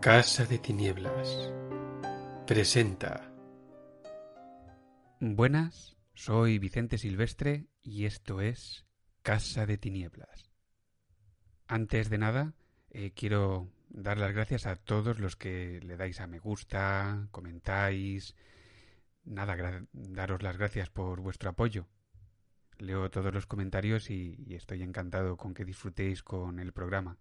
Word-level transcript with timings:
Casa 0.00 0.46
de 0.46 0.56
Tinieblas 0.56 1.52
presenta. 2.46 3.30
Buenas, 5.20 5.98
soy 6.14 6.58
Vicente 6.58 6.96
Silvestre 6.96 7.66
y 7.82 8.06
esto 8.06 8.40
es 8.40 8.86
Casa 9.20 9.66
de 9.66 9.76
Tinieblas. 9.76 10.50
Antes 11.68 12.08
de 12.08 12.16
nada, 12.16 12.54
eh, 12.88 13.12
quiero 13.14 13.68
dar 13.90 14.16
las 14.16 14.32
gracias 14.32 14.64
a 14.64 14.76
todos 14.76 15.18
los 15.18 15.36
que 15.36 15.80
le 15.82 15.98
dais 15.98 16.18
a 16.22 16.26
me 16.26 16.38
gusta, 16.38 17.28
comentáis. 17.30 18.34
Nada, 19.24 19.84
daros 19.92 20.42
las 20.42 20.56
gracias 20.56 20.88
por 20.88 21.20
vuestro 21.20 21.50
apoyo. 21.50 21.88
Leo 22.78 23.10
todos 23.10 23.34
los 23.34 23.44
comentarios 23.44 24.08
y 24.08 24.46
estoy 24.48 24.82
encantado 24.82 25.36
con 25.36 25.52
que 25.52 25.66
disfrutéis 25.66 26.22
con 26.22 26.58
el 26.58 26.72
programa. 26.72 27.18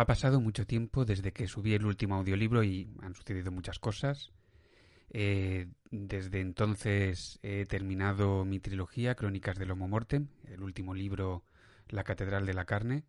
Ha 0.00 0.06
pasado 0.06 0.40
mucho 0.40 0.66
tiempo 0.66 1.04
desde 1.04 1.30
que 1.30 1.46
subí 1.46 1.74
el 1.74 1.84
último 1.84 2.14
audiolibro 2.14 2.64
y 2.64 2.88
han 3.02 3.14
sucedido 3.14 3.52
muchas 3.52 3.78
cosas. 3.78 4.32
Eh, 5.10 5.68
desde 5.90 6.40
entonces 6.40 7.38
he 7.42 7.66
terminado 7.66 8.46
mi 8.46 8.60
trilogía 8.60 9.14
Crónicas 9.14 9.58
del 9.58 9.72
Homo 9.72 9.88
Mortem, 9.88 10.28
el 10.46 10.62
último 10.62 10.94
libro 10.94 11.44
La 11.90 12.02
Catedral 12.02 12.46
de 12.46 12.54
la 12.54 12.64
Carne, 12.64 13.04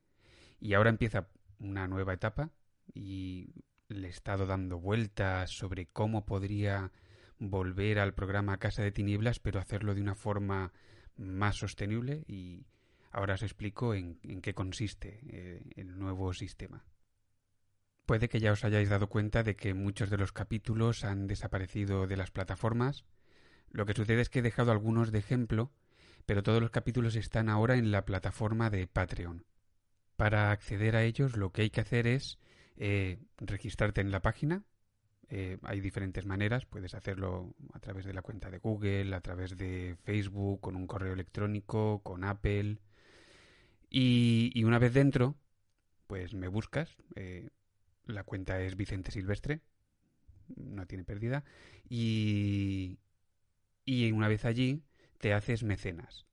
y 0.60 0.74
ahora 0.74 0.90
empieza 0.90 1.30
una 1.60 1.88
nueva 1.88 2.12
etapa 2.12 2.50
y 2.94 3.64
le 3.88 4.08
he 4.08 4.12
estado 4.12 4.46
dando 4.46 4.78
vueltas 4.78 5.50
sobre 5.50 5.86
cómo 5.86 6.26
podría 6.26 6.92
volver 7.40 8.00
al 8.00 8.14
programa 8.14 8.58
Casa 8.58 8.84
de 8.84 8.92
Tinieblas, 8.92 9.40
pero 9.40 9.62
hacerlo 9.62 9.96
de 9.96 10.02
una 10.02 10.16
forma 10.16 10.74
más 11.16 11.56
sostenible 11.56 12.26
y 12.28 12.66
Ahora 13.12 13.36
os 13.36 13.44
explico 13.44 13.94
en, 13.94 14.16
qué 14.42 14.54
consiste 14.54 15.20
eh, 15.30 15.62
el 15.76 16.00
nuevo 16.00 16.34
sistema. 16.34 16.86
Puede 18.06 18.30
que 18.30 18.40
ya 18.40 18.52
os 18.52 18.64
hayáis 18.64 18.90
dado 18.90 19.08
cuenta 19.10 19.44
de 19.44 19.56
que 19.56 19.74
muchos 19.74 20.10
de 20.10 20.18
los 20.18 20.32
capítulos 20.32 21.04
han 21.04 21.28
desaparecido 21.28 22.08
de 22.08 22.18
las 22.18 22.32
plataformas. 22.32 23.06
Lo 23.70 23.86
que 23.86 23.94
sucede 23.94 24.22
es 24.22 24.30
que 24.30 24.40
he 24.40 24.42
dejado 24.42 24.72
algunos 24.72 25.12
de 25.12 25.20
ejemplo, 25.20 25.72
pero 26.26 26.44
todos 26.44 26.62
los 26.62 26.72
capítulos 26.72 27.16
están 27.16 27.50
ahora 27.50 27.76
en 27.76 27.92
la 27.92 28.06
plataforma 28.06 28.70
de 28.70 28.88
Patreon. 28.88 29.46
Para 30.16 30.52
acceder 30.52 30.96
a 30.96 31.04
ellos 31.04 31.36
lo 31.36 31.52
que 31.52 31.64
hay 31.64 31.70
que 31.70 31.82
hacer 31.82 32.08
es 32.08 32.38
eh, 32.78 33.20
registrarte 33.38 34.02
en 34.02 34.12
la 34.12 34.22
página. 34.22 34.64
Eh, 35.30 35.58
hay 35.64 35.80
diferentes 35.80 36.26
maneras, 36.26 36.66
puedes 36.66 36.94
hacerlo 36.94 37.56
a 37.74 37.80
través 37.80 38.06
de 38.06 38.14
la 38.14 38.22
cuenta 38.22 38.50
de 38.50 38.58
Google, 38.58 39.16
a 39.16 39.22
través 39.22 39.56
de 39.56 39.96
Facebook, 40.04 40.60
con 40.60 40.76
un 40.76 40.88
correo 40.88 41.14
electrónico, 41.14 42.02
con 42.04 42.26
Apple, 42.26 42.80
y, 43.94 44.64
una 44.64 44.80
vez 44.80 44.94
dentro, 44.94 45.36
pues 46.08 46.34
me 46.34 46.48
buscas. 46.48 46.96
Eh, 47.16 47.50
la 48.06 48.24
cuenta 48.24 48.62
es 48.62 48.78
Vicente 48.78 49.12
Silvestre. 49.12 49.60
No 50.56 50.88
tiene 50.88 51.04
pérdida. 51.04 51.44
Y, 51.90 53.00
y 53.84 54.12
una 54.14 54.30
vez 54.30 54.46
allí, 54.46 54.82
te 55.18 55.34
haces 55.34 55.64
mecenas. 55.64 56.26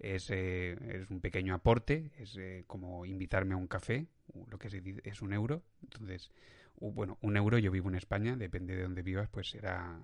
Es, 0.00 0.28
eh, 0.30 0.76
es 0.88 1.08
un 1.10 1.20
pequeño 1.20 1.54
aporte, 1.54 2.10
es 2.18 2.36
eh, 2.36 2.64
como 2.66 3.06
invitarme 3.06 3.54
a 3.54 3.58
un 3.58 3.68
café, 3.68 4.08
lo 4.48 4.58
que 4.58 4.68
es, 5.04 5.22
un 5.22 5.32
euro. 5.32 5.62
Entonces, 5.82 6.32
bueno, 6.80 7.18
un 7.20 7.36
euro, 7.36 7.58
yo 7.58 7.70
vivo 7.70 7.88
en 7.88 7.96
España, 7.96 8.36
depende 8.36 8.74
de 8.76 8.82
dónde 8.82 9.02
vivas, 9.02 9.28
pues 9.28 9.50
será 9.50 10.00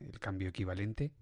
el 0.00 0.18
cambio 0.20 0.48
equivalente 0.48 1.12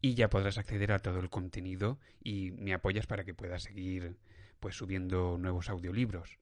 y 0.00 0.14
ya 0.14 0.30
podrás 0.30 0.58
acceder 0.58 0.92
a 0.92 0.98
todo 0.98 1.20
el 1.20 1.30
contenido 1.30 1.98
y 2.22 2.52
me 2.52 2.72
apoyas 2.72 3.06
para 3.06 3.24
que 3.24 3.34
pueda 3.34 3.58
seguir 3.58 4.16
pues 4.58 4.76
subiendo 4.76 5.38
nuevos 5.38 5.68
audiolibros. 5.68 6.38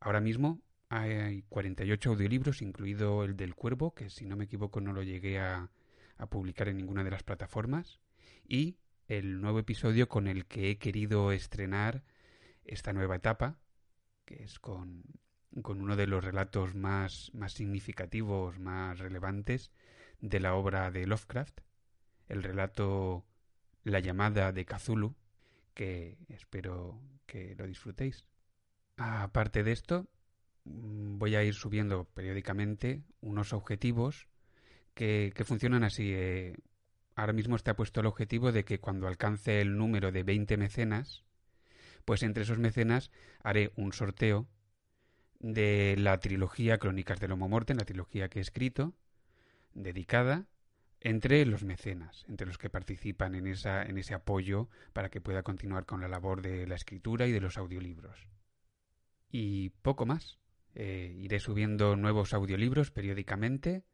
Ahora 0.00 0.20
mismo 0.20 0.60
hay 0.88 1.42
48 1.48 2.10
audiolibros, 2.10 2.62
incluido 2.62 3.24
el 3.24 3.36
del 3.36 3.54
Cuervo, 3.54 3.94
que 3.94 4.10
si 4.10 4.26
no 4.26 4.36
me 4.36 4.44
equivoco 4.44 4.80
no 4.80 4.92
lo 4.92 5.02
llegué 5.02 5.38
a, 5.38 5.70
a 6.18 6.26
publicar 6.26 6.68
en 6.68 6.76
ninguna 6.76 7.04
de 7.04 7.10
las 7.10 7.22
plataformas, 7.22 8.00
y 8.46 8.76
el 9.08 9.40
nuevo 9.40 9.58
episodio 9.58 10.08
con 10.08 10.26
el 10.26 10.46
que 10.46 10.70
he 10.70 10.78
querido 10.78 11.32
estrenar 11.32 12.02
esta 12.64 12.92
nueva 12.92 13.16
etapa, 13.16 13.58
que 14.24 14.42
es 14.42 14.58
con, 14.58 15.04
con 15.62 15.80
uno 15.80 15.96
de 15.96 16.06
los 16.06 16.24
relatos 16.24 16.74
más, 16.74 17.30
más 17.34 17.52
significativos, 17.52 18.58
más 18.58 18.98
relevantes 18.98 19.72
de 20.20 20.40
la 20.40 20.54
obra 20.54 20.90
de 20.90 21.06
Lovecraft, 21.06 21.60
el 22.32 22.42
relato 22.42 23.26
La 23.84 24.00
llamada 24.00 24.52
de 24.52 24.64
Cthulhu, 24.64 25.14
que 25.74 26.16
espero 26.28 27.00
que 27.26 27.54
lo 27.56 27.66
disfrutéis. 27.66 28.24
Aparte 28.96 29.62
de 29.62 29.72
esto, 29.72 30.08
mm, 30.64 31.18
voy 31.18 31.34
a 31.34 31.44
ir 31.44 31.54
subiendo 31.54 32.04
periódicamente 32.04 33.02
unos 33.20 33.52
objetivos 33.52 34.28
que, 34.94 35.32
funcionan 35.44 35.84
así. 35.84 36.12
Eh, 36.14 36.56
ahora 37.16 37.34
mismo 37.34 37.56
está 37.56 37.74
puesto 37.74 38.00
el 38.00 38.06
objetivo 38.06 38.50
de 38.50 38.64
que 38.64 38.80
cuando 38.80 39.08
alcance 39.08 39.60
el 39.60 39.76
número 39.76 40.10
de 40.10 40.22
20 40.22 40.56
mecenas, 40.56 41.24
pues 42.04 42.22
entre 42.22 42.44
esos 42.44 42.58
mecenas 42.58 43.10
haré 43.42 43.72
un 43.76 43.92
sorteo 43.92 44.46
de 45.40 45.96
la 45.98 46.18
trilogía 46.20 46.78
Crónicas 46.78 47.20
del 47.20 47.32
Homo 47.32 47.48
Morte, 47.48 47.74
la 47.74 47.84
trilogía 47.84 48.28
que 48.28 48.38
he 48.38 48.42
escrito, 48.42 48.94
dedicada 49.74 50.46
entre 51.04 51.44
los 51.46 51.64
mecenas, 51.64 52.24
entre 52.28 52.46
los 52.46 52.58
que 52.58 52.70
participan 52.70 53.34
en, 53.34 53.48
esa, 53.48 53.82
en 53.82 53.98
ese 53.98 54.14
apoyo 54.14 54.68
para 54.92 55.10
que 55.10 55.20
pueda 55.20 55.42
continuar 55.42 55.84
con 55.84 56.00
la 56.00 56.08
labor 56.08 56.42
de 56.42 56.66
la 56.66 56.76
escritura 56.76 57.26
y 57.26 57.32
de 57.32 57.40
los 57.40 57.58
audiolibros. 57.58 58.28
Y 59.28 59.70
poco 59.70 60.06
más. 60.06 60.38
Eh, 60.74 61.14
iré 61.18 61.38
subiendo 61.38 61.96
nuevos 61.96 62.32
audiolibros 62.32 62.90
periódicamente 62.90 63.84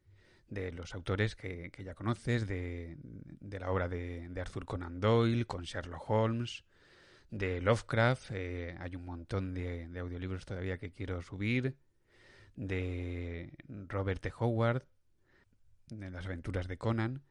de 0.49 0.71
los 0.71 0.95
autores 0.95 1.35
que, 1.35 1.73
ya 1.77 1.95
conoces, 1.95 2.47
de, 2.47 2.97
la 3.41 3.71
obra 3.71 3.89
de, 3.89 4.31
Arthur 4.39 4.65
Conan 4.65 5.01
Doyle, 5.01 5.45
con 5.45 5.65
Sherlock 5.65 6.09
Holmes, 6.09 6.65
de 7.31 7.61
Lovecraft, 7.61 8.31
eh, 8.33 8.77
hay 8.79 8.97
un 8.97 9.05
montón 9.05 9.55
de, 9.55 9.89
de 9.89 9.99
audiolibros 9.99 10.47
todavía 10.47 10.79
que 10.79 10.93
quiero 10.93 11.21
subir, 11.21 11.77
de 12.55 13.53
Robert 13.67 14.21
T. 14.23 14.33
Howard, 14.39 14.85
de 15.91 16.11
las 16.11 16.27
aventuras 16.27 16.69
de 16.69 16.79
Conan 16.79 17.23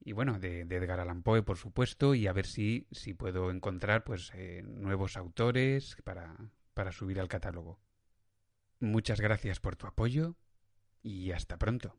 y 0.00 0.12
bueno, 0.12 0.38
de, 0.38 0.60
Edgar 0.60 1.00
Allan 1.00 1.22
Poe, 1.22 1.42
por 1.42 1.58
supuesto, 1.58 2.14
y 2.14 2.26
a 2.26 2.32
ver 2.32 2.46
si, 2.46 2.86
si 2.90 3.14
puedo 3.14 3.50
encontrar 3.50 4.04
pues 4.04 4.30
eh, 4.34 4.62
nuevos 4.64 5.16
autores 5.16 5.96
para, 6.04 6.36
para 6.74 6.92
subir 6.92 7.20
al 7.20 7.28
catálogo. 7.28 7.80
Muchas 8.80 9.20
gracias 9.20 9.60
por 9.60 9.76
tu 9.76 9.86
apoyo 9.86 10.36
y 11.02 11.32
hasta 11.32 11.58
pronto. 11.58 11.96